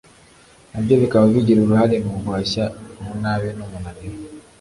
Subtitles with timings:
[0.71, 2.63] nabyo bikaba bigira uruhare mu guhashya
[2.99, 4.17] umunabi n’umunaniro